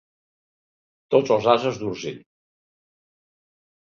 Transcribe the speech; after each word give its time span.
Tots 1.15 1.33
els 1.35 1.49
ases 1.51 1.77
d'Urgell. 1.81 2.17